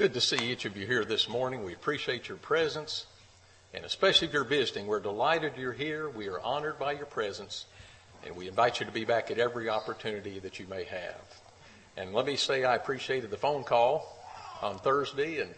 [0.00, 1.62] Good to see each of you here this morning.
[1.62, 3.04] We appreciate your presence,
[3.74, 6.08] and especially if you're visiting, we're delighted you're here.
[6.08, 7.66] We are honored by your presence,
[8.24, 11.20] and we invite you to be back at every opportunity that you may have.
[11.98, 14.18] And let me say I appreciated the phone call
[14.62, 15.54] on Thursday and,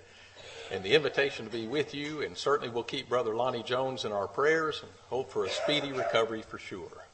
[0.72, 4.11] and the invitation to be with you, and certainly we'll keep Brother Lonnie Jones in
[4.11, 7.04] our prayers and hope for a speedy recovery for sure.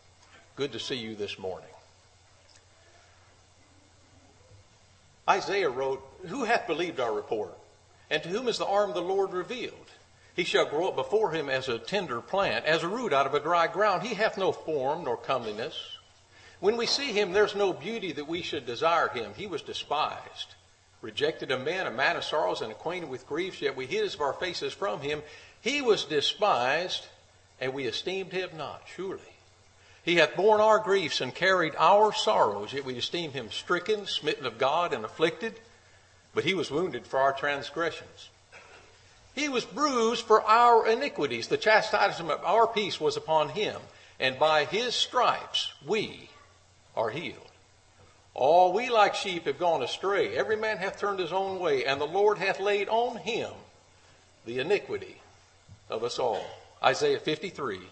[0.57, 1.69] Good to see you this morning.
[5.29, 7.57] Isaiah wrote, Who hath believed our report?
[8.11, 9.75] And to whom is the arm of the Lord revealed?
[10.35, 13.35] He shall grow up before him as a tender plant, as a root out of
[13.35, 14.03] a dry ground.
[14.03, 15.75] He hath no form nor comeliness.
[16.61, 19.33] When we see him, there's no beauty that we should desire him.
[19.37, 20.55] He was despised,
[21.03, 24.33] rejected of men, a man of sorrows, and acquainted with griefs, yet we hid our
[24.33, 25.23] faces from him.
[25.61, 27.07] He was despised,
[27.61, 29.38] and we esteemed him not, surely.
[30.09, 34.47] He hath borne our griefs and carried our sorrows, yet we esteem him stricken, smitten
[34.47, 35.61] of God, and afflicted.
[36.35, 38.31] But he was wounded for our transgressions.
[39.35, 41.49] He was bruised for our iniquities.
[41.49, 43.83] The chastisement of our peace was upon him,
[44.19, 46.31] and by his stripes we
[46.97, 47.51] are healed.
[48.33, 50.35] All we like sheep have gone astray.
[50.35, 53.53] Every man hath turned his own way, and the Lord hath laid on him
[54.47, 55.21] the iniquity
[55.91, 56.47] of us all.
[56.83, 57.83] Isaiah 53,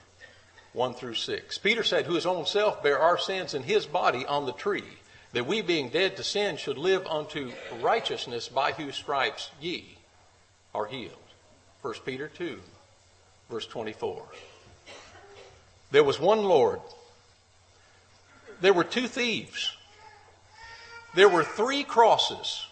[0.77, 1.56] 1 through 6.
[1.58, 4.84] Peter said, Who his own self bare our sins in his body on the tree,
[5.32, 9.97] that we being dead to sin should live unto righteousness, by whose stripes ye
[10.74, 11.16] are healed.
[11.80, 12.60] 1 Peter 2,
[13.48, 14.22] verse 24.
[15.92, 16.80] There was one Lord.
[18.60, 19.74] There were two thieves.
[21.14, 22.66] There were three crosses.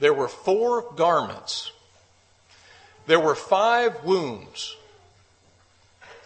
[0.00, 1.70] There were four garments.
[3.06, 4.74] There were five wounds.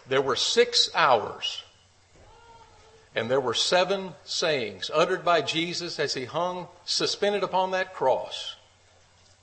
[0.07, 1.63] There were six hours,
[3.15, 8.55] and there were seven sayings uttered by Jesus as he hung suspended upon that cross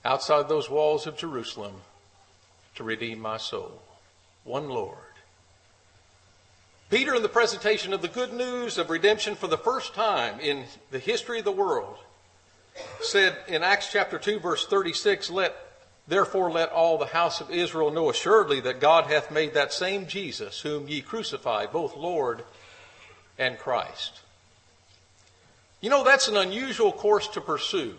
[0.03, 1.81] outside those walls of Jerusalem
[2.75, 3.81] to redeem my soul.
[4.43, 4.97] One Lord.
[6.89, 10.65] Peter, in the presentation of the good news of redemption for the first time in
[10.89, 11.97] the history of the world,
[13.01, 15.55] said in Acts chapter 2, verse 36, Let
[16.07, 20.07] Therefore, let all the house of Israel know assuredly that God hath made that same
[20.07, 22.43] Jesus, whom ye crucified, both Lord
[23.37, 24.19] and Christ.
[25.79, 27.95] You know, that's an unusual course to pursue,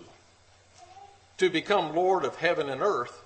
[1.39, 3.23] to become Lord of heaven and earth.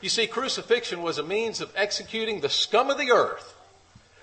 [0.00, 3.54] You see, crucifixion was a means of executing the scum of the earth.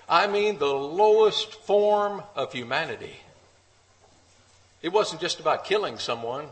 [0.08, 3.16] I mean, the lowest form of humanity.
[4.82, 6.48] It wasn't just about killing someone.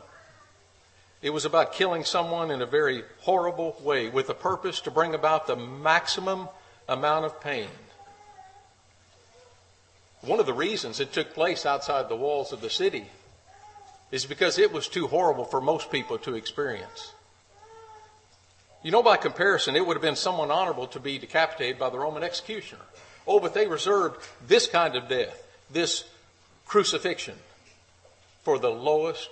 [1.22, 5.14] It was about killing someone in a very horrible way with a purpose to bring
[5.14, 6.48] about the maximum
[6.88, 7.68] amount of pain.
[10.20, 13.06] One of the reasons it took place outside the walls of the city
[14.10, 17.12] is because it was too horrible for most people to experience.
[18.82, 21.98] You know, by comparison, it would have been someone honorable to be decapitated by the
[21.98, 22.84] Roman executioner.
[23.26, 26.04] Oh, but they reserved this kind of death, this
[26.66, 27.36] crucifixion,
[28.44, 29.30] for the lowest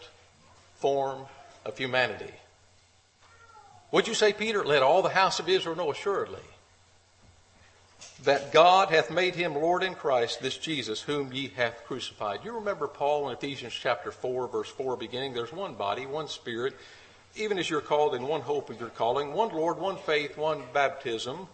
[0.77, 1.27] form
[1.65, 2.33] of humanity.
[3.91, 4.65] Would you say, Peter?
[4.65, 6.41] Let all the house of Israel know assuredly
[8.25, 12.41] that God hath made him Lord in Christ, this Jesus, whom ye hath crucified.
[12.45, 16.75] You remember Paul in Ephesians chapter 4, verse 4 beginning, there's one body, one spirit,
[17.37, 20.63] even as you're called in one hope of your calling, one Lord, one faith, one
[20.73, 21.47] baptism,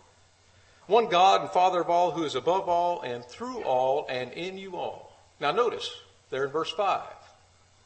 [0.86, 4.58] one God and Father of all, who is above all and through all and in
[4.58, 5.16] you all.
[5.40, 5.90] Now notice,
[6.30, 7.02] there in verse 5.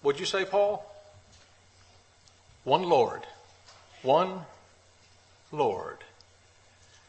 [0.03, 0.85] Would you say, Paul?
[2.65, 3.23] One Lord.
[4.03, 4.41] One
[5.53, 5.99] Lord.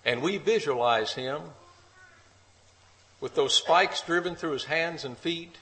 [0.03, 1.41] And we visualize him
[3.19, 5.55] with those spikes driven through his hands and feet,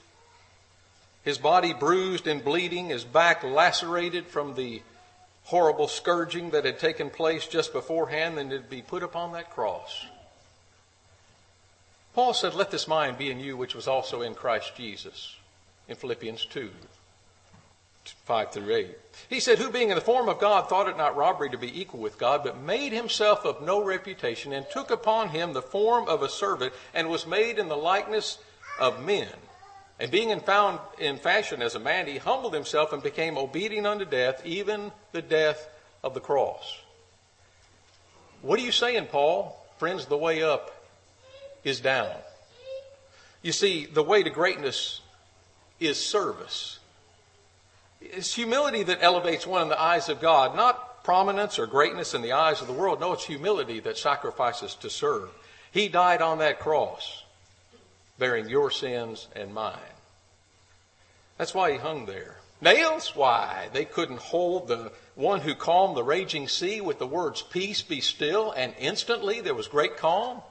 [1.23, 4.81] his body bruised and bleeding, his back lacerated from the
[5.45, 10.05] horrible scourging that had taken place just beforehand, and to be put upon that cross.
[12.13, 15.35] Paul said, Let this mind be in you, which was also in Christ Jesus,
[15.87, 16.69] in Philippians 2.
[18.25, 18.97] 5 through 8.
[19.29, 21.79] He said, Who being in the form of God thought it not robbery to be
[21.79, 26.07] equal with God, but made himself of no reputation, and took upon him the form
[26.07, 28.39] of a servant, and was made in the likeness
[28.79, 29.29] of men.
[29.99, 33.87] And being in found in fashion as a man, he humbled himself and became obedient
[33.87, 35.69] unto death, even the death
[36.03, 36.79] of the cross.
[38.41, 39.57] What are you saying, Paul?
[39.77, 40.71] Friends, the way up
[41.63, 42.11] is down.
[43.41, 45.01] You see, the way to greatness
[45.79, 46.79] is service.
[48.11, 52.21] It's humility that elevates one in the eyes of God, not prominence or greatness in
[52.21, 52.99] the eyes of the world.
[52.99, 55.29] No, it's humility that sacrifices to serve.
[55.71, 57.23] He died on that cross,
[58.19, 59.77] bearing your sins and mine.
[61.37, 62.37] That's why he hung there.
[62.61, 63.15] Nails?
[63.15, 67.81] Why, they couldn't hold the one who calmed the raging sea with the words, Peace
[67.81, 70.41] be still, and instantly there was great calm.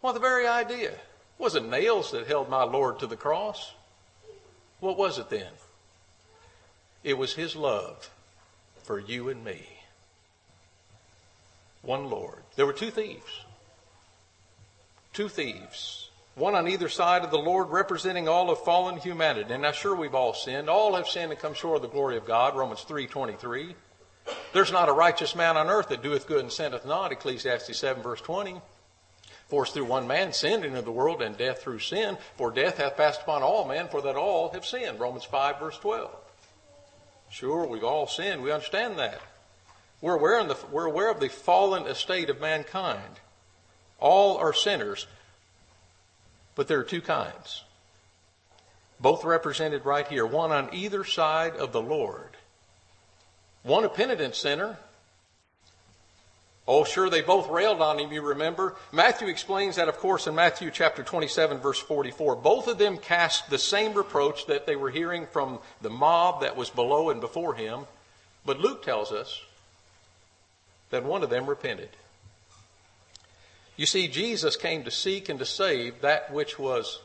[0.00, 0.90] Well, the very idea.
[0.90, 0.98] It
[1.38, 3.72] wasn't nails that held my Lord to the cross.
[4.80, 5.52] What was it then?
[7.04, 8.10] It was his love
[8.82, 9.66] for you and me.
[11.82, 12.42] One Lord.
[12.56, 13.44] There were two thieves.
[15.12, 16.10] Two thieves.
[16.34, 19.52] One on either side of the Lord representing all of fallen humanity.
[19.52, 20.70] And now sure we've all sinned.
[20.70, 22.56] All have sinned and come short of the glory of God.
[22.56, 23.74] Romans 3.23.
[24.52, 27.12] There's not a righteous man on earth that doeth good and sinneth not.
[27.12, 28.60] Ecclesiastes 7 verse 20.
[29.48, 32.16] For through one man sin into the world, and death through sin.
[32.38, 34.98] For death hath passed upon all men, for that all have sinned.
[34.98, 36.10] Romans 5, verse 12.
[37.32, 38.42] Sure, we've all sinned.
[38.42, 39.18] We understand that.
[40.02, 43.20] We're aware, the, we're aware of the fallen estate of mankind.
[43.98, 45.06] All are sinners,
[46.54, 47.64] but there are two kinds.
[49.00, 52.36] Both represented right here, one on either side of the Lord.
[53.62, 54.76] One a penitent sinner,
[56.66, 58.76] Oh, sure, they both railed on him, you remember.
[58.92, 62.36] Matthew explains that, of course, in Matthew chapter 27, verse 44.
[62.36, 66.56] Both of them cast the same reproach that they were hearing from the mob that
[66.56, 67.86] was below and before him.
[68.46, 69.42] But Luke tells us
[70.90, 71.90] that one of them repented.
[73.76, 77.00] You see, Jesus came to seek and to save that which was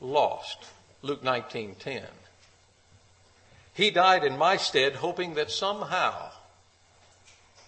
[0.00, 0.58] lost.
[1.00, 2.04] Luke 19:10.
[3.72, 6.32] He died in my stead, hoping that somehow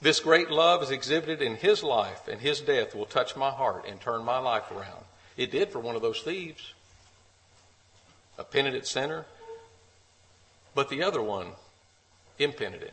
[0.03, 3.85] this great love is exhibited in his life, and his death will touch my heart
[3.89, 5.05] and turn my life around.
[5.37, 6.75] It did for one of those thieves,
[8.37, 9.25] a penitent sinner,
[10.75, 11.53] but the other one,
[12.39, 12.93] impenitent.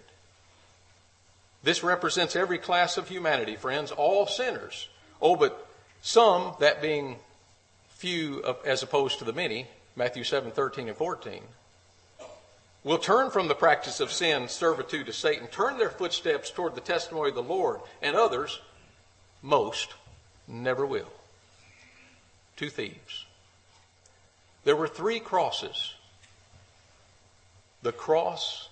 [1.63, 4.87] This represents every class of humanity, friends, all sinners.
[5.19, 5.67] Oh, but
[6.01, 7.17] some, that being
[7.89, 11.41] few as opposed to the many, Matthew 7, 13 and 14,
[12.89, 16.81] will turn from the practice of sin, servitude to Satan, turn their footsteps toward the
[16.81, 18.59] testimony of the Lord, and others,
[19.43, 19.89] most,
[20.47, 21.11] never will.
[22.55, 23.27] Two thieves.
[24.63, 25.93] There were three crosses
[27.83, 28.69] the cross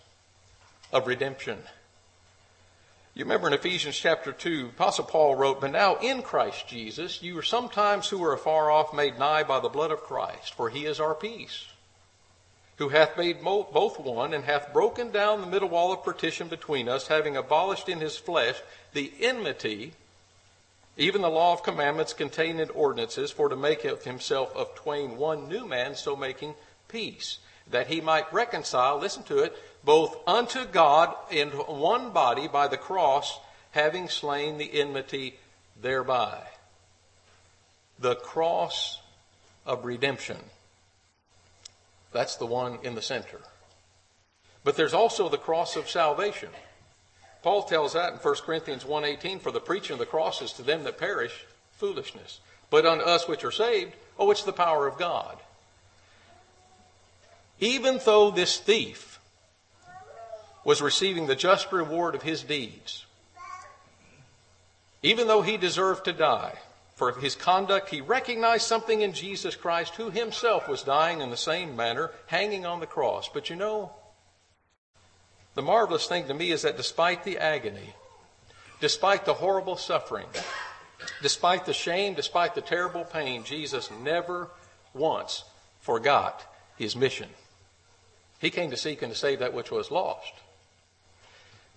[0.92, 1.60] of redemption.
[3.14, 7.38] You remember in Ephesians chapter 2, Apostle Paul wrote, But now in Christ Jesus, you
[7.38, 10.88] are sometimes who are afar off made nigh by the blood of Christ, for he
[10.88, 11.68] is our peace
[12.78, 16.88] who hath made both one, and hath broken down the middle wall of partition between
[16.88, 18.62] us, having abolished in his flesh
[18.94, 19.94] the enmity,
[20.96, 25.18] even the law of commandments contained in ordinances, for to make of himself of twain
[25.18, 26.54] one new man, so making
[26.88, 27.40] peace,
[27.70, 32.78] that he might reconcile, listen to it, both unto God in one body by the
[32.78, 33.40] cross,
[33.72, 35.40] having slain the enmity
[35.82, 36.42] thereby.
[38.00, 39.00] The cross
[39.66, 40.38] of redemption.
[42.12, 43.40] That's the one in the center.
[44.64, 46.50] But there's also the cross of salvation.
[47.44, 50.64] Paul tells that in 1 Corinthians 1:18 for the preaching of the cross is to
[50.64, 52.40] them that perish foolishness,
[52.70, 55.38] but unto us which are saved, oh it's the power of God.
[57.60, 59.20] Even though this thief
[60.64, 63.06] was receiving the just reward of his deeds,
[65.02, 66.60] even though he deserved to die,
[66.98, 71.38] for his conduct, he recognized something in Jesus Christ, who himself was dying in the
[71.38, 73.30] same manner, hanging on the cross.
[73.32, 73.92] But you know,
[75.54, 77.94] the marvelous thing to me is that despite the agony,
[78.80, 80.26] despite the horrible suffering,
[81.22, 84.50] despite the shame, despite the terrible pain, Jesus never
[84.96, 85.44] once
[85.80, 87.30] forgot his mission.
[88.40, 90.34] He came to seek and to save that which was lost.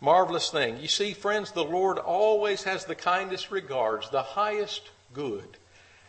[0.01, 0.79] Marvelous thing.
[0.79, 5.57] You see, friends, the Lord always has the kindest regards, the highest good.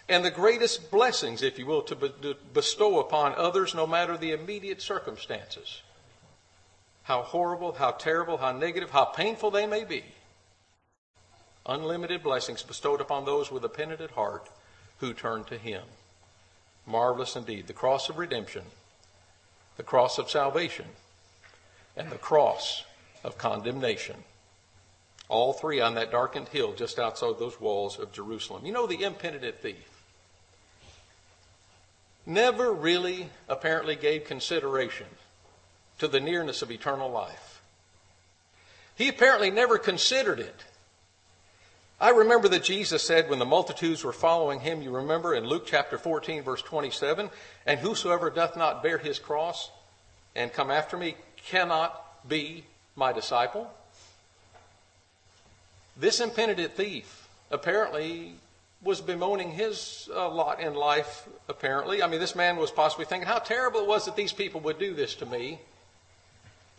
[0.09, 4.81] And the greatest blessings, if you will, to bestow upon others, no matter the immediate
[4.81, 5.81] circumstances.
[7.03, 10.03] How horrible, how terrible, how negative, how painful they may be.
[11.65, 14.49] Unlimited blessings bestowed upon those with a penitent heart
[14.97, 15.83] who turn to Him.
[16.85, 17.67] Marvelous indeed.
[17.67, 18.63] The cross of redemption,
[19.77, 20.87] the cross of salvation,
[21.95, 22.83] and the cross
[23.23, 24.23] of condemnation.
[25.31, 28.65] All three on that darkened hill just outside those walls of Jerusalem.
[28.65, 30.03] You know, the impenitent thief
[32.25, 35.07] never really apparently gave consideration
[35.99, 37.61] to the nearness of eternal life.
[38.95, 40.65] He apparently never considered it.
[42.01, 45.63] I remember that Jesus said when the multitudes were following him, you remember in Luke
[45.65, 47.29] chapter 14, verse 27,
[47.65, 49.71] and whosoever doth not bear his cross
[50.35, 51.15] and come after me
[51.47, 52.65] cannot be
[52.97, 53.71] my disciple.
[56.01, 58.33] This impenitent thief apparently
[58.81, 62.01] was bemoaning his uh, lot in life, apparently.
[62.01, 64.79] I mean, this man was possibly thinking how terrible it was that these people would
[64.79, 65.59] do this to me.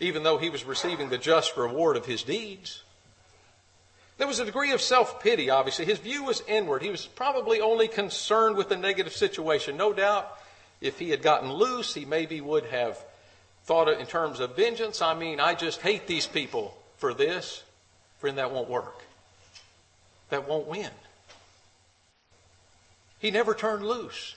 [0.00, 2.83] even though he was receiving the just reward of his deeds.
[4.19, 5.85] There was a degree of self pity, obviously.
[5.85, 6.83] His view was inward.
[6.83, 9.76] He was probably only concerned with the negative situation.
[9.76, 10.37] No doubt,
[10.81, 12.99] if he had gotten loose, he maybe would have
[13.67, 15.00] thought in terms of vengeance.
[15.00, 17.62] I mean, I just hate these people for this.
[18.19, 19.02] Friend, that won't work.
[20.33, 20.89] That won't win.
[23.19, 24.35] He never turned loose.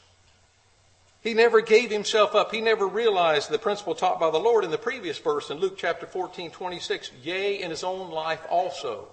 [1.21, 2.51] He never gave himself up.
[2.51, 5.77] He never realized the principle taught by the Lord in the previous verse in Luke
[5.77, 7.11] chapter 14, 26.
[7.23, 9.07] Yea, in his own life also.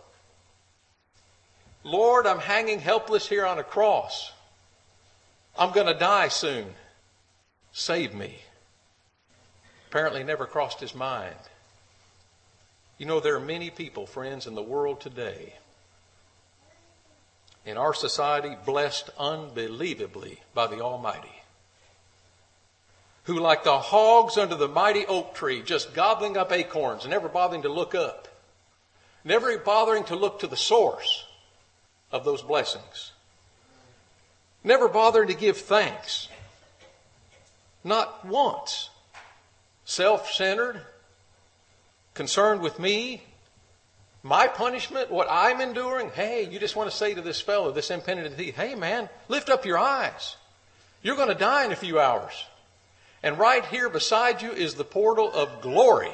[1.85, 4.33] Lord, I'm hanging helpless here on a cross.
[5.57, 6.67] I'm going to die soon.
[7.71, 8.39] Save me.
[9.89, 11.37] Apparently never crossed his mind.
[12.99, 15.55] You know, there are many people, friends, in the world today,
[17.65, 21.43] in our society, blessed unbelievably by the Almighty
[23.25, 27.63] who, like the hogs under the mighty oak tree, just gobbling up acorns, never bothering
[27.63, 28.29] to look up,
[29.25, 31.25] never bothering to look to the source
[32.11, 33.13] of those blessings,
[34.65, 36.29] never bothering to give thanks,
[37.85, 38.91] not once,
[39.85, 40.81] self centered,
[42.15, 43.23] concerned with me,
[44.23, 46.11] my punishment, what I'm enduring.
[46.11, 49.51] Hey, you just want to say to this fellow, this impenitent thief, hey man, lift
[49.51, 50.37] up your eyes.
[51.03, 52.33] You're going to die in a few hours.
[53.23, 56.13] And right here beside you is the portal of glory.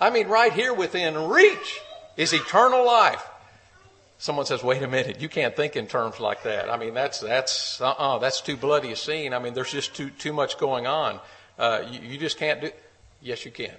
[0.00, 1.80] I mean, right here within reach
[2.16, 3.24] is eternal life.
[4.18, 6.70] Someone says, wait a minute, you can't think in terms like that.
[6.70, 9.34] I mean, that's, that's, uh-uh, that's too bloody a scene.
[9.34, 11.20] I mean, there's just too, too much going on.
[11.58, 12.70] Uh, you, you just can't do,
[13.20, 13.74] yes, you can.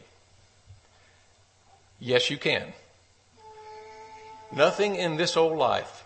[1.99, 2.71] Yes, you can.
[4.51, 6.05] Nothing in this old life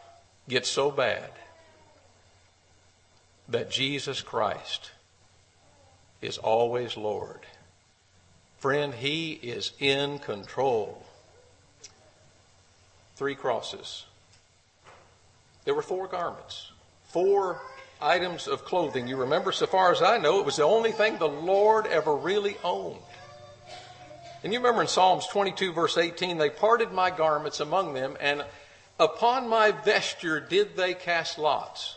[0.50, 1.30] gets so bad
[3.48, 4.92] that Jesus Christ
[6.22, 7.42] is always Lord.
[8.58, 11.06] Friend, He is in control.
[13.16, 14.06] Three crosses.
[15.66, 16.72] There were four garments,
[17.10, 17.62] four
[18.02, 19.08] items of clothing.
[19.08, 22.16] You remember, so far as I know, it was the only thing the Lord ever
[22.16, 22.98] really owned.
[24.44, 28.44] And you remember in Psalms 22, verse 18, they parted my garments among them, and
[29.00, 31.96] upon my vesture did they cast lots.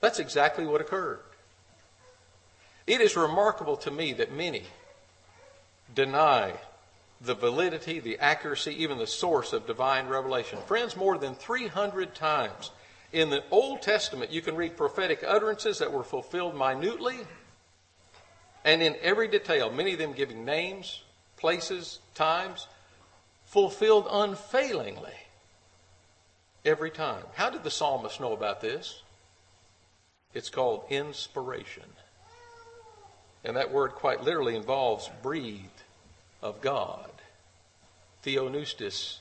[0.00, 1.20] That's exactly what occurred.
[2.86, 4.62] It is remarkable to me that many
[5.94, 6.54] deny
[7.20, 10.58] the validity, the accuracy, even the source of divine revelation.
[10.66, 12.70] Friends, more than 300 times
[13.12, 17.18] in the Old Testament, you can read prophetic utterances that were fulfilled minutely
[18.66, 21.00] and in every detail, many of them giving names,
[21.36, 22.66] places, times,
[23.46, 25.14] fulfilled unfailingly
[26.64, 27.22] every time.
[27.34, 29.02] How did the psalmist know about this?
[30.34, 31.84] It's called inspiration.
[33.44, 35.84] And that word quite literally involves breathed
[36.42, 37.08] of God.
[38.24, 39.18] Theopneustos.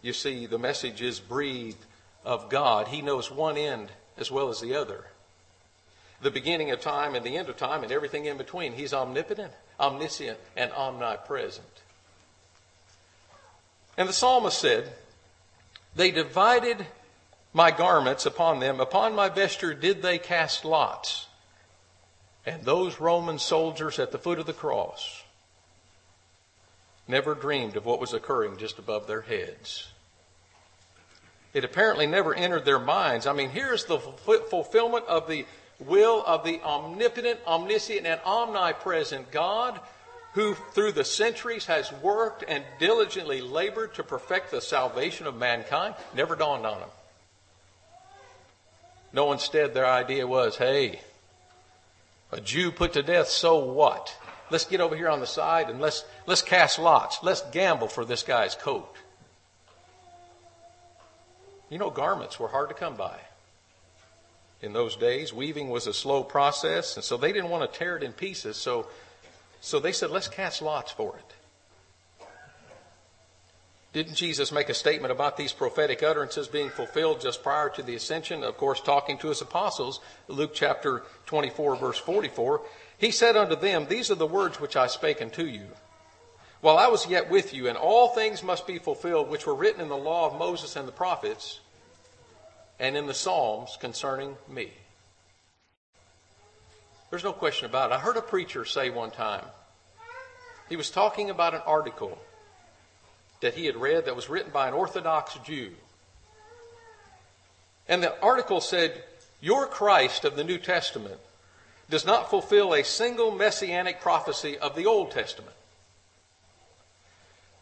[0.00, 1.84] You see, the message is breathed
[2.24, 2.88] of God.
[2.88, 5.04] He knows one end as well as the other.
[6.22, 8.72] The beginning of time and the end of time and everything in between.
[8.72, 11.66] He's omnipotent, omniscient, and omnipresent.
[13.96, 14.90] And the psalmist said,
[15.94, 16.86] They divided
[17.52, 18.80] my garments upon them.
[18.80, 21.26] Upon my vesture did they cast lots.
[22.44, 25.22] And those Roman soldiers at the foot of the cross
[27.08, 29.88] never dreamed of what was occurring just above their heads.
[31.54, 33.26] It apparently never entered their minds.
[33.26, 35.46] I mean, here's the fulfillment of the
[35.78, 39.80] will of the omnipotent, omniscient, and omnipresent God
[40.32, 45.94] who through the centuries has worked and diligently labored to perfect the salvation of mankind.
[46.14, 46.90] Never dawned on them.
[49.12, 51.00] No, instead, their idea was, hey,
[52.30, 54.14] a Jew put to death, so what?
[54.50, 57.20] Let's get over here on the side and let's, let's cast lots.
[57.22, 58.94] Let's gamble for this guy's coat.
[61.70, 63.18] You know, garments were hard to come by.
[64.66, 67.96] In those days, weaving was a slow process, and so they didn't want to tear
[67.96, 68.88] it in pieces, so,
[69.60, 72.26] so they said, let's cast lots for it.
[73.92, 77.94] Didn't Jesus make a statement about these prophetic utterances being fulfilled just prior to the
[77.94, 78.42] ascension?
[78.42, 82.62] Of course, talking to his apostles, Luke chapter 24, verse 44.
[82.98, 85.68] He said unto them, These are the words which I spake unto you.
[86.60, 89.80] While I was yet with you, and all things must be fulfilled which were written
[89.80, 91.60] in the law of Moses and the prophets,
[92.78, 94.70] and in the Psalms concerning me.
[97.10, 97.94] There's no question about it.
[97.94, 99.44] I heard a preacher say one time,
[100.68, 102.18] he was talking about an article
[103.40, 105.72] that he had read that was written by an Orthodox Jew.
[107.88, 109.04] And the article said,
[109.40, 111.20] Your Christ of the New Testament
[111.88, 115.54] does not fulfill a single messianic prophecy of the Old Testament.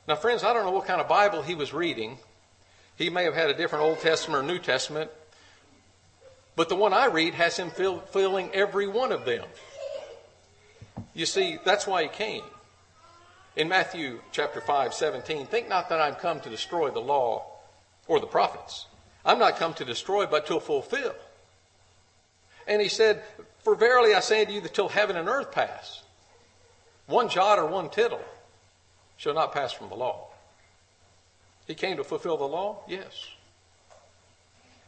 [0.08, 2.18] Now, friends, I don't know what kind of Bible he was reading.
[2.96, 5.10] He may have had a different Old Testament or New Testament,
[6.56, 9.44] but the one I read has him fulfilling every one of them.
[11.12, 12.44] You see, that's why he came.
[13.56, 17.44] In Matthew chapter 5, 17, think not that I'm come to destroy the law
[18.06, 18.86] or the prophets.
[19.24, 21.14] I'm not come to destroy, but to fulfill.
[22.66, 23.22] And he said,
[23.60, 26.02] For verily I say unto you that till heaven and earth pass,
[27.06, 28.24] one jot or one tittle
[29.16, 30.28] shall not pass from the law.
[31.66, 32.84] He came to fulfill the law?
[32.88, 33.28] Yes.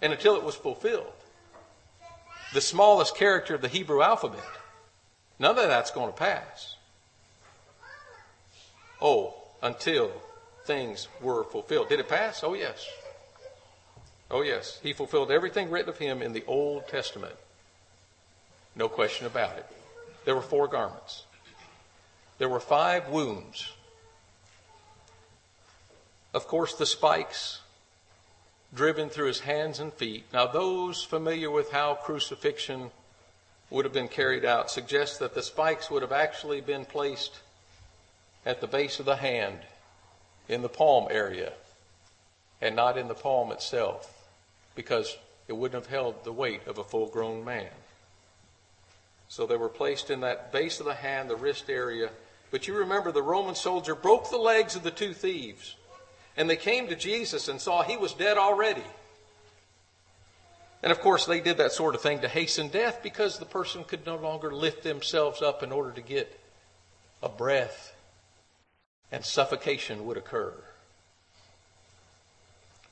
[0.02, 1.12] And until it was fulfilled,
[2.52, 4.44] the smallest character of the Hebrew alphabet,
[5.38, 6.76] none of that's going to pass.
[9.00, 10.12] Oh, until
[10.64, 11.88] things were fulfilled.
[11.88, 12.42] Did it pass?
[12.42, 12.86] Oh, yes.
[14.30, 14.80] Oh, yes.
[14.82, 17.34] He fulfilled everything written of him in the Old Testament.
[18.74, 19.66] No question about it.
[20.24, 21.24] There were four garments.
[22.38, 23.72] There were five wounds.
[26.36, 27.62] Of course, the spikes
[28.74, 30.26] driven through his hands and feet.
[30.34, 32.90] Now, those familiar with how crucifixion
[33.70, 37.38] would have been carried out suggest that the spikes would have actually been placed
[38.44, 39.60] at the base of the hand
[40.46, 41.54] in the palm area
[42.60, 44.28] and not in the palm itself
[44.74, 45.16] because
[45.48, 47.70] it wouldn't have held the weight of a full grown man.
[49.28, 52.10] So they were placed in that base of the hand, the wrist area.
[52.50, 55.76] But you remember the Roman soldier broke the legs of the two thieves.
[56.36, 58.84] And they came to Jesus and saw he was dead already.
[60.82, 63.84] And of course, they did that sort of thing to hasten death because the person
[63.84, 66.38] could no longer lift themselves up in order to get
[67.22, 67.94] a breath,
[69.10, 70.52] and suffocation would occur.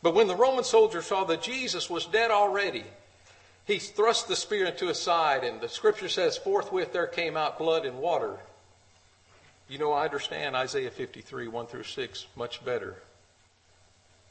[0.03, 2.85] But when the Roman soldier saw that Jesus was dead already,
[3.67, 7.59] he thrust the spear into his side, and the scripture says, forthwith there came out
[7.59, 8.39] blood and water.
[9.69, 12.97] You know, I understand Isaiah 53, 1 through 6, much better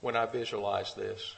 [0.03, 1.36] when I visualize this.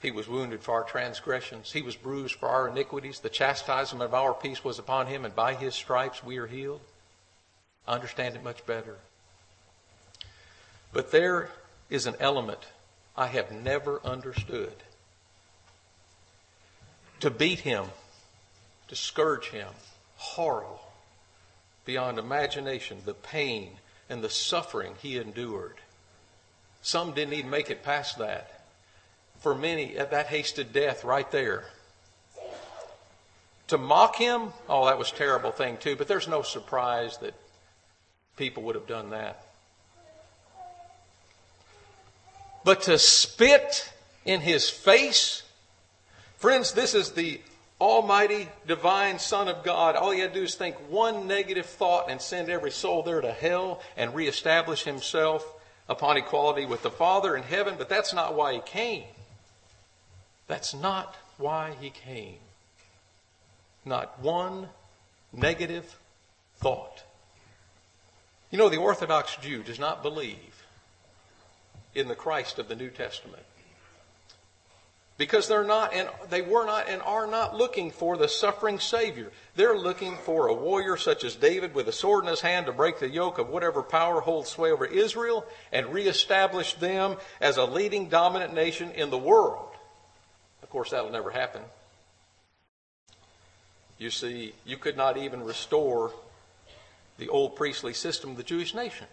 [0.00, 1.72] He was wounded for our transgressions.
[1.72, 3.18] He was bruised for our iniquities.
[3.18, 6.80] The chastisement of our peace was upon him, and by his stripes we are healed.
[7.86, 8.98] I understand it much better.
[10.92, 11.50] But there
[11.90, 12.60] is an element
[13.16, 14.74] I have never understood.
[17.20, 17.86] To beat him,
[18.86, 19.68] to scourge him,
[20.16, 20.80] horrible,
[21.84, 25.74] beyond imagination, the pain and the suffering he endured.
[26.82, 28.64] Some didn't even make it past that.
[29.40, 31.66] For many, that hasted death right there.
[33.68, 37.34] To mock him, oh, that was a terrible thing too, but there's no surprise that
[38.36, 39.44] people would have done that.
[42.64, 43.92] But to spit
[44.24, 45.42] in his face,
[46.36, 47.40] friends, this is the
[47.80, 49.94] Almighty, divine Son of God.
[49.94, 53.20] All he had to do is think one negative thought and send every soul there
[53.20, 55.46] to hell and reestablish himself
[55.88, 59.04] upon equality with the Father in heaven, but that's not why he came.
[60.46, 62.38] That's not why he came.
[63.84, 64.68] Not one
[65.32, 65.98] negative
[66.56, 67.02] thought.
[68.50, 70.64] You know, the Orthodox Jew does not believe
[71.94, 73.44] in the Christ of the New Testament
[75.18, 79.30] because they're not and they were not and are not looking for the suffering savior.
[79.56, 82.72] They're looking for a warrior such as david with a sword in his hand to
[82.72, 87.64] break the yoke of whatever power holds sway over israel and reestablish them as a
[87.64, 89.68] leading dominant nation in the world.
[90.62, 91.62] Of course that'll never happen.
[93.98, 96.12] You see you could not even restore
[97.18, 99.08] the old priestly system of the jewish nation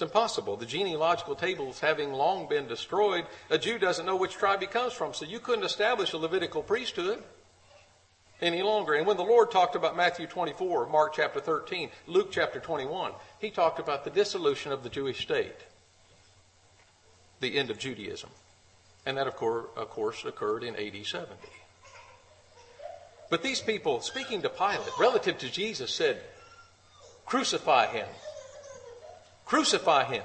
[0.00, 0.56] it's impossible.
[0.56, 4.94] The genealogical tables having long been destroyed, a Jew doesn't know which tribe he comes
[4.94, 7.22] from, so you couldn't establish a Levitical priesthood
[8.40, 8.94] any longer.
[8.94, 13.50] And when the Lord talked about Matthew 24, Mark chapter 13, Luke chapter 21, he
[13.50, 15.66] talked about the dissolution of the Jewish state,
[17.40, 18.30] the end of Judaism.
[19.04, 21.30] And that, of course, of course occurred in AD 70.
[23.28, 26.22] But these people, speaking to Pilate, relative to Jesus, said,
[27.26, 28.08] Crucify him.
[29.50, 30.22] Crucify him.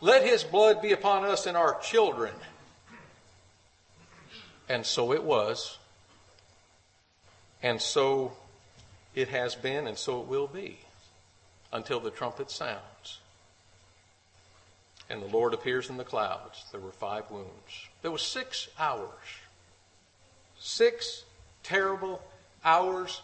[0.00, 2.32] Let his blood be upon us and our children.
[4.68, 5.76] And so it was.
[7.64, 8.34] And so
[9.16, 10.78] it has been, and so it will be
[11.72, 13.18] until the trumpet sounds.
[15.10, 16.64] And the Lord appears in the clouds.
[16.70, 17.88] There were five wounds.
[18.02, 19.08] There was six hours.
[20.60, 21.24] Six
[21.64, 22.22] terrible
[22.64, 23.20] hours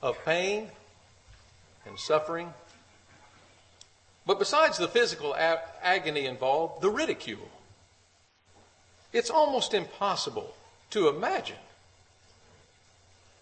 [0.00, 0.68] of pain
[1.86, 2.54] and suffering
[4.26, 7.50] but besides the physical agony involved, the ridicule.
[9.12, 10.54] It's almost impossible
[10.90, 11.56] to imagine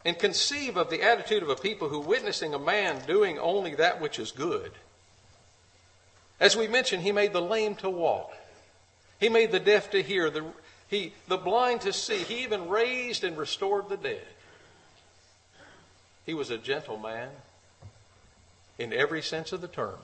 [0.04, 4.00] And conceive of the attitude of a people who, witnessing a man doing only that
[4.00, 4.72] which is good,
[6.40, 8.32] as we mentioned, he made the lame to walk.
[9.20, 10.44] He made the deaf to hear, the,
[10.88, 12.18] he, the blind to see.
[12.18, 14.26] He even raised and restored the dead.
[16.26, 17.28] He was a gentle man
[18.76, 20.00] in every sense of the term.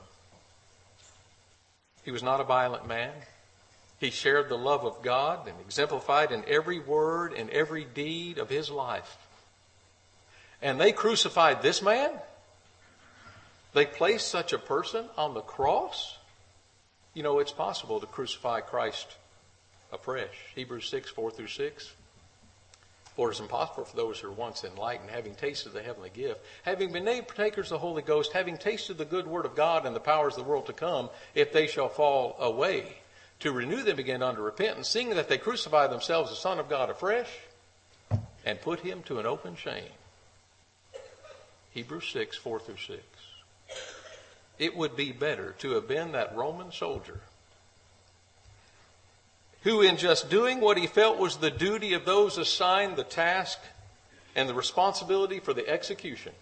[2.09, 3.13] He was not a violent man.
[4.01, 8.49] He shared the love of God and exemplified in every word and every deed of
[8.49, 9.19] his life.
[10.63, 12.13] And they crucified this man?
[13.75, 16.17] They placed such a person on the cross?
[17.13, 19.09] You know, it's possible to crucify Christ
[19.93, 20.47] afresh.
[20.55, 21.93] Hebrews 6, 4 through 6.
[23.19, 26.41] For it is impossible for those who are once enlightened, having tasted the heavenly gift,
[26.63, 29.87] having been made partakers of the Holy Ghost, having tasted the good word of God
[29.87, 32.99] and the powers of the world to come, if they shall fall away,
[33.41, 36.91] to renew them again unto repentance, seeing that they crucify themselves the Son of God
[36.91, 37.27] afresh,
[38.45, 39.91] and put him to an open shame.
[41.73, 43.01] Hebrews 6, 4 through 6.
[44.61, 47.23] It would be better to have been that Roman soldier
[49.63, 53.59] who, in just doing what he felt was the duty of those assigned the task
[54.37, 56.33] and the responsibility for the execution,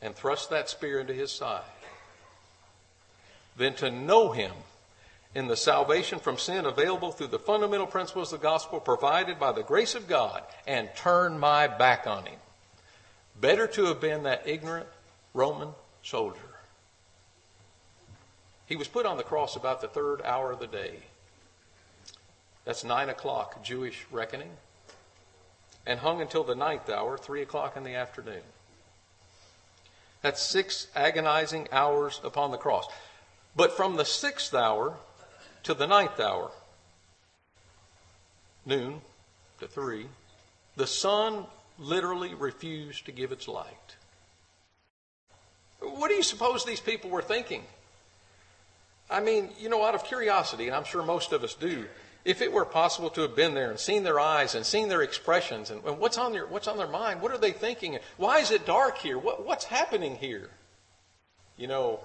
[0.00, 1.62] and thrust that spear into his side,
[3.56, 4.52] than to know him
[5.34, 9.50] in the salvation from sin available through the fundamental principles of the gospel provided by
[9.50, 12.38] the grace of God and turn my back on him.
[13.40, 14.86] Better to have been that ignorant
[15.32, 15.70] Roman
[16.02, 16.38] soldier.
[18.66, 21.00] He was put on the cross about the third hour of the day.
[22.64, 24.50] That's nine o'clock Jewish reckoning.
[25.86, 28.42] And hung until the ninth hour, three o'clock in the afternoon.
[30.22, 32.86] That's six agonizing hours upon the cross.
[33.54, 34.96] But from the sixth hour
[35.64, 36.50] to the ninth hour,
[38.64, 39.02] noon
[39.60, 40.06] to three,
[40.76, 41.44] the sun
[41.78, 43.96] literally refused to give its light.
[45.80, 47.62] What do you suppose these people were thinking?
[49.10, 51.84] I mean, you know, out of curiosity, and I'm sure most of us do,
[52.24, 55.02] if it were possible to have been there and seen their eyes and seen their
[55.02, 57.98] expressions and, and what's on their what's on their mind, what are they thinking?
[58.16, 59.18] Why is it dark here?
[59.18, 60.50] What, what's happening here?
[61.56, 62.00] You know,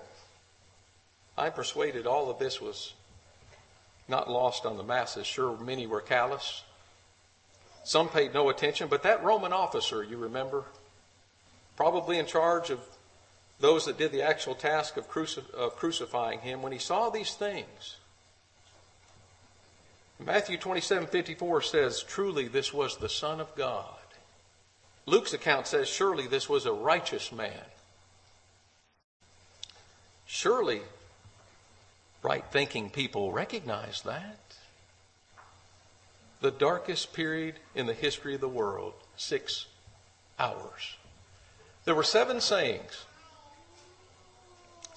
[1.37, 2.93] I'm persuaded all of this was
[4.07, 5.25] not lost on the masses.
[5.25, 6.63] Sure, many were callous.
[7.83, 10.65] Some paid no attention, but that Roman officer, you remember,
[11.77, 12.79] probably in charge of
[13.59, 17.33] those that did the actual task of, crucif- of crucifying him, when he saw these
[17.33, 17.97] things,
[20.19, 23.95] Matthew 27 54 says, Truly this was the Son of God.
[25.05, 27.63] Luke's account says, Surely this was a righteous man.
[30.25, 30.81] Surely
[32.21, 34.39] right thinking people recognize that.
[36.41, 39.65] The darkest period in the history of the world, six
[40.37, 40.97] hours.
[41.85, 43.05] There were seven sayings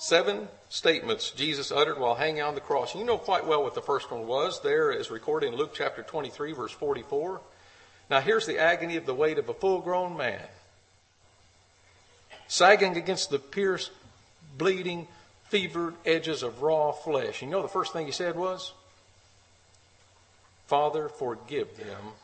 [0.02, 2.94] Seven statements Jesus uttered while hanging on the cross.
[2.94, 4.62] You know quite well what the first one was.
[4.62, 7.42] There is recorded in Luke chapter 23, verse 44.
[8.08, 10.40] Now here's the agony of the weight of a full grown man,
[12.48, 13.90] sagging against the pierced,
[14.56, 15.08] bleeding,
[15.50, 17.42] fevered edges of raw flesh.
[17.42, 18.72] You know the first thing he said was,
[20.68, 22.14] Father, forgive them,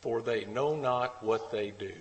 [0.00, 1.92] for they know not what they do.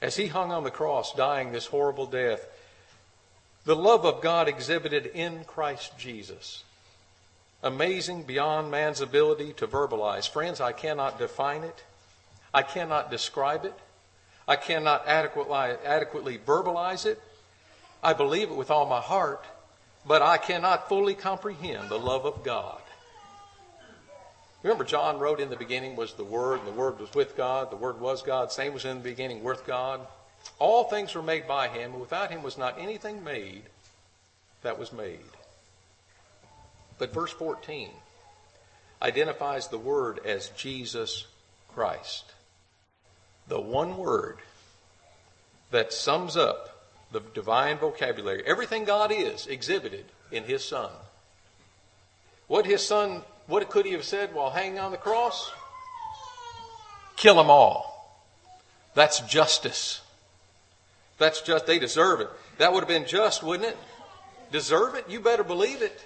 [0.00, 2.46] As he hung on the cross, dying this horrible death,
[3.64, 6.64] the love of God exhibited in Christ Jesus.
[7.62, 10.28] Amazing beyond man's ability to verbalize.
[10.28, 11.84] Friends, I cannot define it.
[12.52, 13.74] I cannot describe it.
[14.48, 17.20] I cannot adequately, adequately verbalize it.
[18.02, 19.44] I believe it with all my heart,
[20.04, 22.80] but I cannot fully comprehend the love of God.
[24.64, 27.70] Remember, John wrote in the beginning was the Word, and the Word was with God,
[27.70, 30.00] the Word was God, same was in the beginning with God.
[30.58, 33.62] All things were made by him, and without him was not anything made
[34.62, 35.18] that was made.
[36.98, 37.90] But verse 14
[39.00, 41.26] identifies the word as Jesus
[41.74, 42.32] Christ.
[43.48, 44.38] The one word
[45.72, 46.68] that sums up
[47.10, 48.42] the divine vocabulary.
[48.46, 50.90] Everything God is exhibited in his Son.
[52.46, 55.50] What his Son, what could he have said while hanging on the cross?
[57.16, 58.20] Kill them all.
[58.94, 60.01] That's justice.
[61.22, 62.28] That's just, they deserve it.
[62.58, 63.76] That would have been just, wouldn't it?
[64.50, 65.08] Deserve it?
[65.08, 66.04] You better believe it.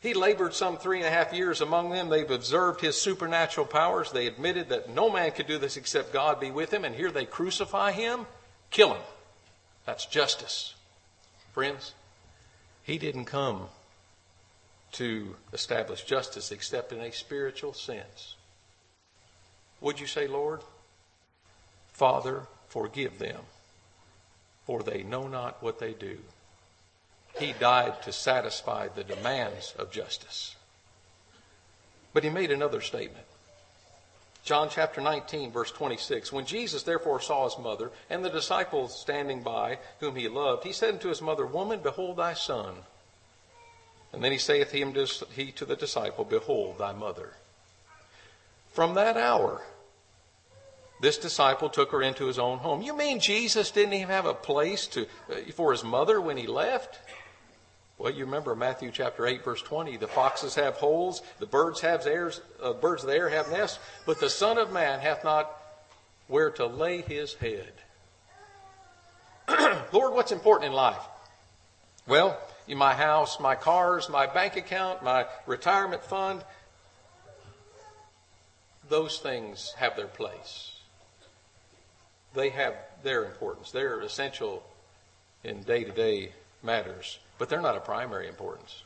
[0.00, 2.08] He labored some three and a half years among them.
[2.08, 4.10] They've observed his supernatural powers.
[4.10, 6.84] They admitted that no man could do this except God be with him.
[6.84, 8.26] And here they crucify him,
[8.70, 9.02] kill him.
[9.84, 10.74] That's justice.
[11.52, 11.94] Friends,
[12.82, 13.68] he didn't come
[14.92, 18.34] to establish justice except in a spiritual sense.
[19.80, 20.62] Would you say, Lord?
[21.92, 23.42] Father, forgive them,
[24.66, 26.18] for they know not what they do.
[27.38, 30.56] He died to satisfy the demands of justice.
[32.12, 33.26] But he made another statement.
[34.42, 36.32] John chapter 19, verse 26.
[36.32, 40.72] When Jesus therefore saw his mother and the disciples standing by, whom he loved, he
[40.72, 42.74] said unto his mother, Woman, behold thy son.
[44.12, 47.34] And then he saith he to the disciple, Behold thy mother.
[48.72, 49.62] From that hour,
[51.00, 52.82] this disciple took her into his own home.
[52.82, 56.46] You mean Jesus didn't even have a place to, uh, for his mother when he
[56.46, 56.98] left?
[57.98, 59.96] Well, you remember Matthew chapter 8, verse 20.
[59.96, 63.78] The foxes have holes, the birds have airs, uh, birds of the air have nests,
[64.04, 65.50] but the Son of Man hath not
[66.28, 67.72] where to lay his head.
[69.92, 71.02] Lord, what's important in life?
[72.06, 76.44] Well, in my house, my cars, my bank account, my retirement fund,
[78.88, 80.75] those things have their place.
[82.36, 83.72] They have their importance.
[83.72, 84.62] They're essential
[85.42, 88.82] in day to day matters but they're not of primary importance.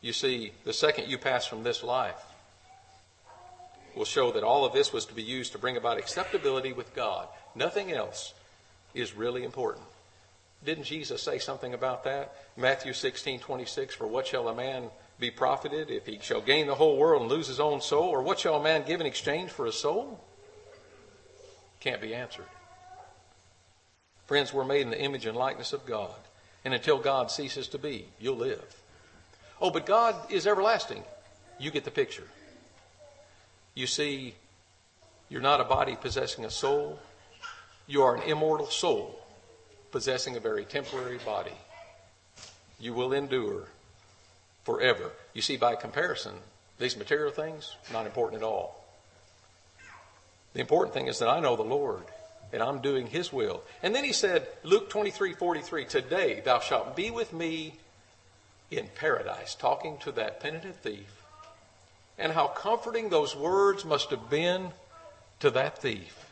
[0.00, 2.22] You see, the second you pass from this life
[3.96, 6.94] will show that all of this was to be used to bring about acceptability with
[6.94, 7.26] God.
[7.54, 8.32] Nothing else
[8.94, 9.84] is really important.
[10.64, 12.34] Didn't Jesus say something about that?
[12.56, 16.74] Matthew 16, 26, for what shall a man be profited if he shall gain the
[16.74, 18.08] whole world and lose his own soul?
[18.08, 20.22] Or what shall a man give in exchange for his soul?
[21.80, 22.46] Can't be answered.
[24.30, 26.14] Friends, we're made in the image and likeness of God.
[26.64, 28.62] And until God ceases to be, you'll live.
[29.60, 31.02] Oh, but God is everlasting.
[31.58, 32.28] You get the picture.
[33.74, 34.36] You see,
[35.30, 37.00] you're not a body possessing a soul.
[37.88, 39.18] You are an immortal soul
[39.90, 41.58] possessing a very temporary body.
[42.78, 43.64] You will endure
[44.62, 45.10] forever.
[45.34, 46.34] You see, by comparison,
[46.78, 48.84] these material things, not important at all.
[50.52, 52.04] The important thing is that I know the Lord
[52.52, 53.62] and I'm doing his will.
[53.82, 57.74] And then he said, Luke 23 43, today thou shalt be with me
[58.70, 61.22] in paradise, talking to that penitent thief.
[62.18, 64.70] And how comforting those words must have been
[65.40, 66.26] to that thief.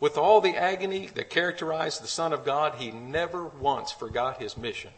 [0.00, 4.56] With all the agony that characterized the Son of God, he never once forgot his
[4.56, 4.90] mission.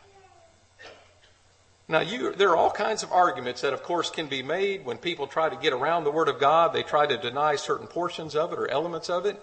[1.86, 4.96] Now, you, there are all kinds of arguments that, of course, can be made when
[4.96, 6.72] people try to get around the Word of God.
[6.72, 9.38] They try to deny certain portions of it or elements of it.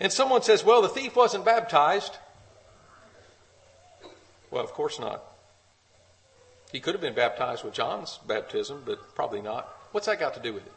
[0.00, 2.16] And someone says, well, the thief wasn't baptized.
[4.50, 5.22] Well, of course not.
[6.72, 9.68] He could have been baptized with John's baptism, but probably not.
[9.92, 10.72] What's that got to do with it?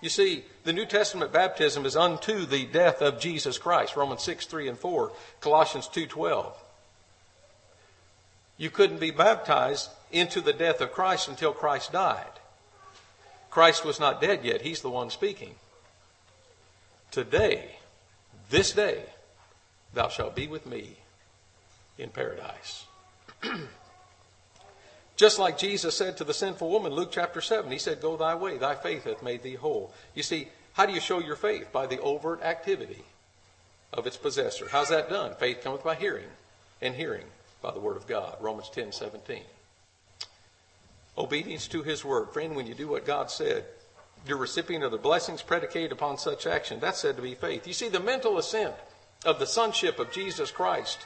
[0.00, 3.96] You see, the New Testament baptism is unto the death of Jesus Christ.
[3.96, 5.10] Romans 6, 3 and 4.
[5.40, 6.62] Colossians 2, 12.
[8.58, 12.24] You couldn't be baptized into the death of Christ until Christ died.
[13.50, 14.62] Christ was not dead yet.
[14.62, 15.54] He's the one speaking.
[17.10, 17.76] Today,
[18.50, 19.02] this day
[19.94, 20.96] thou shalt be with me
[21.98, 22.84] in paradise.
[25.16, 28.34] Just like Jesus said to the sinful woman, Luke chapter 7, he said, Go thy
[28.34, 29.94] way, thy faith hath made thee whole.
[30.14, 31.72] You see, how do you show your faith?
[31.72, 33.02] By the overt activity
[33.94, 34.68] of its possessor.
[34.70, 35.34] How's that done?
[35.34, 36.28] Faith cometh by hearing,
[36.82, 37.24] and hearing
[37.62, 38.36] by the word of God.
[38.42, 39.40] Romans 10 17.
[41.18, 42.30] Obedience to his word.
[42.30, 43.64] Friend, when you do what God said,
[44.26, 46.80] you're recipient of the blessings predicated upon such action.
[46.80, 47.66] That's said to be faith.
[47.66, 48.74] You see, the mental assent
[49.24, 50.98] of the sonship of Jesus Christ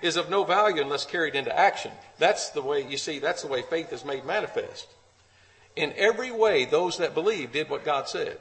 [0.00, 1.92] is of no value unless carried into action.
[2.18, 4.88] That's the way, you see, that's the way faith is made manifest.
[5.76, 8.38] In every way, those that believe did what God said.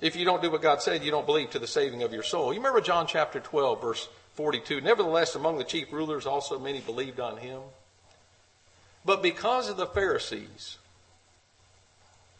[0.00, 2.22] If you don't do what God said, you don't believe to the saving of your
[2.22, 2.52] soul.
[2.52, 4.80] You remember John chapter 12, verse 42.
[4.80, 7.60] Nevertheless, among the chief rulers also many believed on him.
[9.04, 10.78] But because of the Pharisees,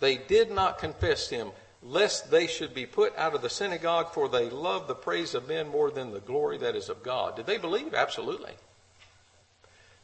[0.01, 1.51] they did not confess him,
[1.83, 5.49] lest they should be put out of the synagogue, for they love the praise of
[5.49, 7.37] men more than the glory that is of God.
[7.37, 7.95] Did they believe?
[7.95, 8.53] Absolutely.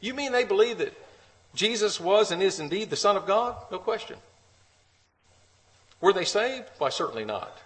[0.01, 0.93] You mean they believe that
[1.55, 3.55] Jesus was and is indeed the Son of God?
[3.71, 4.17] No question.
[6.01, 6.69] Were they saved?
[6.77, 7.57] Why, certainly not.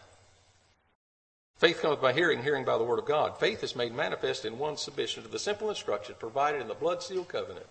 [1.57, 3.37] Faith comes by hearing, hearing by the Word of God.
[3.39, 7.01] Faith is made manifest in one's submission to the simple instruction provided in the blood
[7.01, 7.67] sealed covenant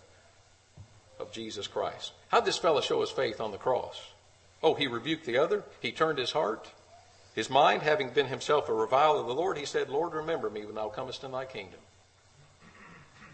[1.22, 2.12] of Jesus Christ.
[2.28, 4.00] How did this fellow show his faith on the cross?
[4.62, 5.64] Oh, he rebuked the other.
[5.80, 6.70] He turned his heart.
[7.34, 10.66] His mind, having been himself a reviler of the Lord, he said, Lord, remember me
[10.66, 11.80] when thou comest in thy kingdom.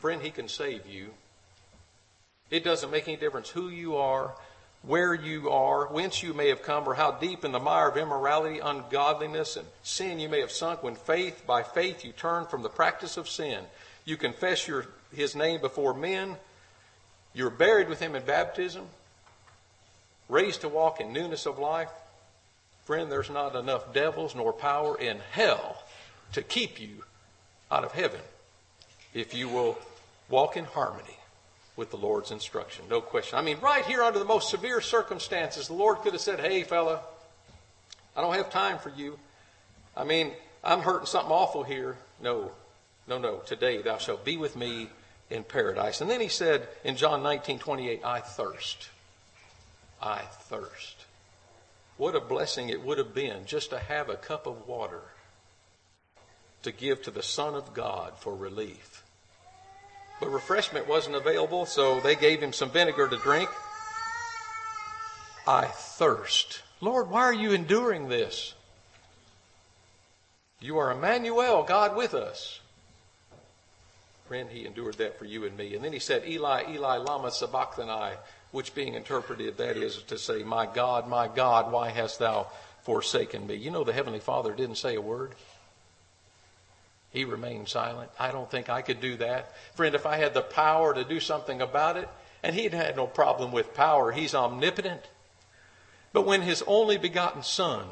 [0.01, 1.09] Friend, he can save you.
[2.51, 4.35] It doesn't make any difference who you are,
[4.83, 7.97] where you are, whence you may have come, or how deep in the mire of
[7.97, 10.83] immorality, ungodliness, and sin you may have sunk.
[10.83, 13.65] When faith, by faith, you turn from the practice of sin,
[14.05, 16.37] you confess your, his name before men,
[17.35, 18.87] you're buried with him in baptism,
[20.29, 21.91] raised to walk in newness of life,
[22.85, 25.83] friend, there's not enough devils nor power in hell
[26.33, 27.05] to keep you
[27.71, 28.21] out of heaven
[29.15, 29.79] if you will
[30.29, 31.19] walk in harmony
[31.77, 32.85] with the Lord's instruction.
[32.91, 33.39] No question.
[33.39, 36.65] I mean, right here under the most severe circumstances, the Lord could have said, Hey,
[36.65, 37.01] fella,
[38.17, 39.19] I don't have time for you.
[39.97, 40.33] I mean,
[40.65, 41.97] I'm hurting something awful here.
[42.21, 42.51] No,
[43.07, 43.39] no, no.
[43.39, 44.89] Today thou shalt be with me
[45.31, 46.01] in paradise.
[46.01, 48.89] And then he said in John 19, 28, I thirst.
[50.01, 51.07] I thirst.
[51.97, 55.03] What a blessing it would have been just to have a cup of water
[56.63, 59.03] to give to the Son of God for relief.
[60.21, 63.49] But refreshment wasn't available, so they gave him some vinegar to drink.
[65.47, 66.63] I thirst.
[66.81, 68.55] Lord, why are you enduring this?
[70.61, 72.61] You are Emmanuel, God with us.
[74.29, 75.75] Friend, he endured that for you and me.
[75.75, 78.15] And then he said, Eli, Eli, lama sabachthani,
[78.51, 82.49] which being interpreted, that is to say, My God, my God, why hast thou
[82.83, 83.55] forsaken me?
[83.55, 85.35] You know, the Heavenly Father didn't say a word.
[87.11, 88.11] He remained silent.
[88.21, 89.55] I don't think I could do that.
[89.75, 92.09] Friend, if I had the power to do something about it,
[92.43, 95.01] and he had no problem with power, he's omnipotent.
[96.13, 97.87] But when his only begotten Son,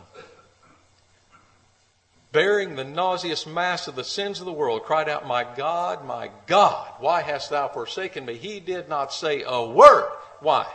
[2.36, 6.30] bearing the nauseous mass of the sins of the world, cried out, My God, my
[6.46, 8.36] God, why hast thou forsaken me?
[8.36, 10.10] He did not say a word.
[10.40, 10.66] Why?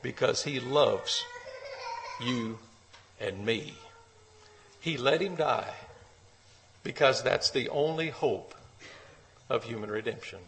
[0.00, 1.24] Because he loves
[2.20, 2.60] you
[3.20, 3.74] and me.
[4.78, 5.74] He let him die
[6.84, 8.54] because that's the only hope
[9.50, 10.38] of human redemption.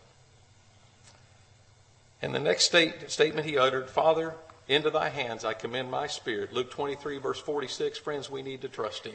[2.22, 4.34] And the next state, statement he uttered, Father,
[4.68, 6.52] into thy hands I commend my spirit.
[6.52, 7.98] Luke 23, verse 46.
[7.98, 9.14] Friends, we need to trust him.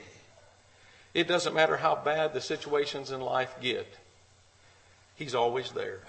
[1.14, 3.88] It doesn't matter how bad the situations in life get,
[5.16, 6.00] he's always there.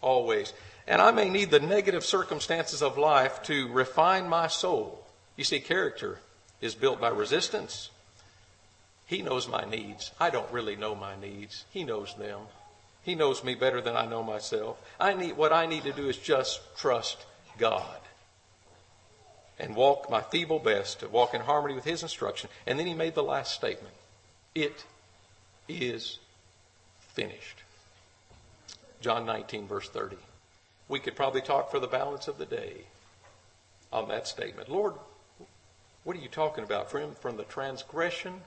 [0.00, 0.52] Always.
[0.86, 5.02] And I may need the negative circumstances of life to refine my soul.
[5.34, 6.18] You see, character
[6.60, 7.88] is built by resistance
[9.06, 10.12] he knows my needs.
[10.18, 11.64] I don't really know my needs.
[11.70, 12.40] He knows them.
[13.02, 14.80] He knows me better than I know myself.
[14.98, 17.18] I need what I need to do is just trust
[17.58, 18.00] God
[19.58, 22.48] and walk my feeble best to walk in harmony with his instruction.
[22.66, 23.94] And then he made the last statement.
[24.54, 24.84] It
[25.68, 26.18] is
[27.00, 27.62] finished.
[29.00, 30.16] John 19 verse 30.
[30.88, 32.84] We could probably talk for the balance of the day
[33.92, 34.68] on that statement.
[34.68, 34.94] Lord,
[36.04, 36.90] what are you talking about?
[36.90, 38.42] From, from the transgression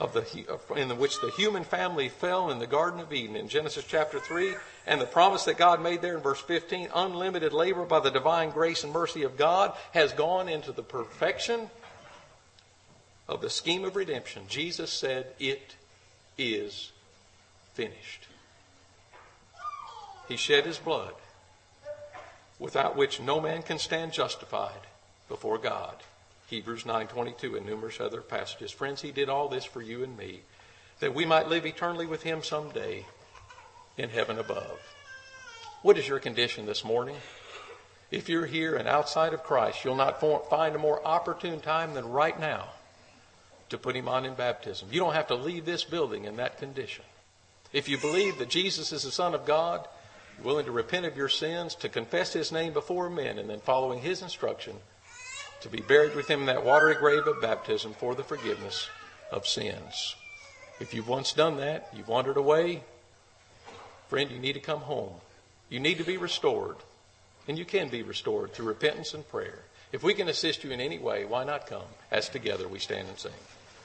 [0.00, 3.84] of the, in which the human family fell in the Garden of Eden in Genesis
[3.86, 4.54] chapter 3,
[4.86, 8.50] and the promise that God made there in verse 15, unlimited labor by the divine
[8.50, 11.70] grace and mercy of God, has gone into the perfection
[13.28, 14.44] of the scheme of redemption.
[14.48, 15.76] Jesus said, It
[16.36, 16.92] is
[17.72, 18.26] finished.
[20.28, 21.14] He shed his blood,
[22.58, 24.86] without which no man can stand justified
[25.28, 25.96] before God.
[26.46, 28.70] Hebrews 9:22 and numerous other passages.
[28.70, 30.40] Friends, he did all this for you and me
[31.00, 33.04] that we might live eternally with him someday
[33.96, 34.78] in heaven above.
[35.82, 37.16] What is your condition this morning?
[38.10, 42.10] If you're here and outside of Christ, you'll not find a more opportune time than
[42.10, 42.68] right now
[43.74, 44.88] to put him on in baptism.
[44.90, 47.04] You don't have to leave this building in that condition.
[47.72, 49.86] If you believe that Jesus is the Son of God,
[50.36, 53.58] you're willing to repent of your sins, to confess his name before men, and then
[53.58, 54.76] following his instruction,
[55.60, 58.90] to be buried with him in that watery grave of baptism for the forgiveness
[59.30, 60.14] of sins.
[60.78, 62.84] If you've once done that, you've wandered away,
[64.08, 65.14] friend, you need to come home.
[65.68, 66.76] You need to be restored.
[67.48, 69.58] And you can be restored through repentance and prayer.
[69.90, 73.08] If we can assist you in any way, why not come as together we stand
[73.08, 73.32] and sing?